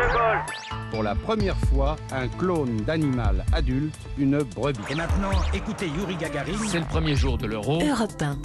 [0.00, 0.90] de Gaulle.
[0.90, 4.80] Pour la première fois, un clone d'animal adulte, une brebis.
[4.90, 6.52] Et maintenant, écoutez Yuri Gagarin.
[6.68, 7.80] C'est le premier jour de l'euro.
[7.82, 8.36] Europe 1.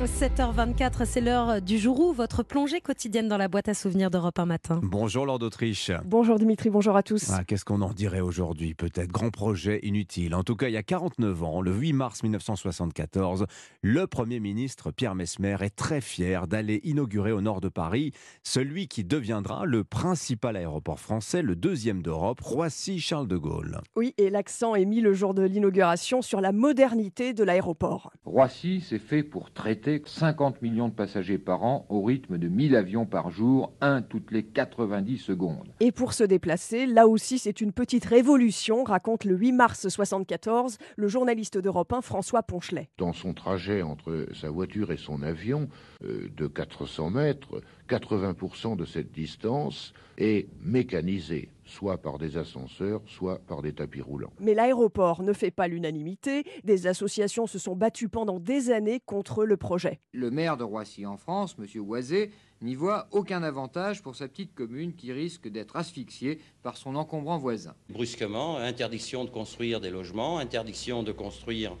[0.00, 4.38] 7h24, c'est l'heure du jour où votre plongée quotidienne dans la boîte à souvenirs d'Europe
[4.38, 4.80] 1 matin.
[4.82, 5.92] Bonjour Lord d'Autriche.
[6.04, 7.30] Bonjour Dimitri, bonjour à tous.
[7.30, 9.12] Ah, Qu'est-ce qu'on en dirait aujourd'hui Peut-être?
[9.12, 10.34] Grand projet inutile.
[10.34, 13.46] En tout cas, il y a 49 ans, le 8 mars 1974,
[13.82, 18.12] le Premier ministre Pierre Mesmer est très fier d'aller inaugurer au nord de Paris
[18.42, 23.78] celui qui deviendra le principal aéroport français, le deuxième d'Europe, Roissy-Charles de Gaulle.
[23.94, 28.10] Oui, et l'accent est mis le jour de l'inauguration sur la modernité de l'aéroport.
[28.24, 32.76] Roissy, c'est fait pour traiter 50 millions de passagers par an au rythme de 1000
[32.76, 35.72] avions par jour, un toutes les 90 secondes.
[35.80, 40.78] Et pour se déplacer, là aussi c'est une petite révolution, raconte le 8 mars 74
[40.96, 42.88] le journaliste d'Europe 1 François Ponchelet.
[42.98, 45.68] Dans son trajet entre sa voiture et son avion
[46.04, 53.38] euh, de 400 mètres, 80% de cette distance est mécanisée, soit par des ascenseurs, soit
[53.46, 54.32] par des tapis roulants.
[54.40, 56.44] Mais l'aéroport ne fait pas l'unanimité.
[56.64, 60.00] Des associations se sont battues pendant des années contre le projet.
[60.12, 61.66] Le maire de Roissy en France, M.
[61.88, 62.30] Oisé,
[62.62, 67.38] n'y voit aucun avantage pour sa petite commune qui risque d'être asphyxiée par son encombrant
[67.38, 67.74] voisin.
[67.88, 71.76] Brusquement, interdiction de construire des logements, interdiction de construire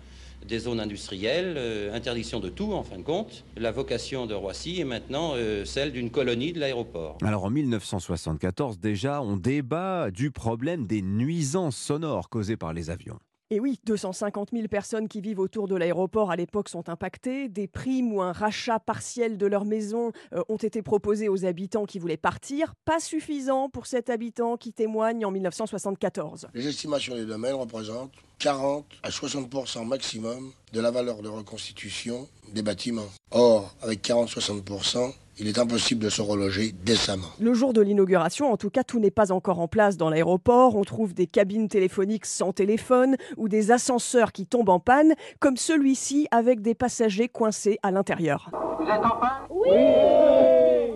[0.46, 3.44] des zones industrielles, euh, interdiction de tout en fin de compte.
[3.56, 7.18] La vocation de Roissy est maintenant euh, celle d'une colonie de l'aéroport.
[7.22, 13.18] Alors en 1974, déjà, on débat du problème des nuisances sonores causées par les avions.
[13.52, 17.50] Et oui, 250 000 personnes qui vivent autour de l'aéroport à l'époque sont impactées.
[17.50, 21.84] Des primes ou un rachat partiel de leur maison euh, ont été proposés aux habitants
[21.84, 22.72] qui voulaient partir.
[22.86, 26.46] Pas suffisant pour cet habitant qui témoigne en 1974.
[26.54, 32.62] Les estimations des domaines représentent 40 à 60% maximum de la valeur de reconstitution des
[32.62, 33.10] bâtiments.
[33.32, 37.26] Or, avec 40-60%, il est impossible de se reloger décemment.
[37.40, 40.76] Le jour de l'inauguration, en tout cas, tout n'est pas encore en place dans l'aéroport.
[40.76, 45.56] On trouve des cabines téléphoniques sans téléphone ou des ascenseurs qui tombent en panne, comme
[45.56, 48.50] celui-ci avec des passagers coincés à l'intérieur.
[48.78, 49.30] Vous êtes en panne?
[49.50, 49.68] Oui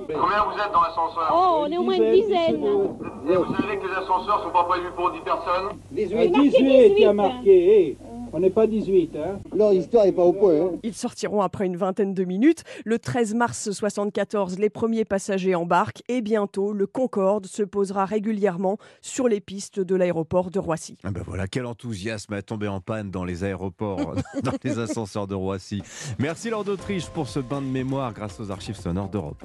[0.09, 1.33] Combien vous êtes dans l'ascenseur?
[1.33, 2.65] Oh, on est au moins une dizaine.
[3.29, 5.79] Et vous savez que les ascenseurs sont pas prévus pour 10 personnes?
[5.93, 7.97] 18, 18 il y a marqué.
[8.37, 10.61] On n'est pas 18, hein Leur histoire n'est pas au point.
[10.61, 10.73] Hein.
[10.83, 12.65] Ils sortiront après une vingtaine de minutes.
[12.85, 18.77] Le 13 mars 74, les premiers passagers embarquent et bientôt, le Concorde se posera régulièrement
[19.01, 20.99] sur les pistes de l'aéroport de Roissy.
[21.03, 25.27] Ah ben voilà, quel enthousiasme à tomber en panne dans les aéroports, dans les ascenseurs
[25.27, 25.81] de Roissy.
[26.19, 29.43] Merci Lord d'Autriche pour ce bain de mémoire grâce aux archives sonores d'Europe.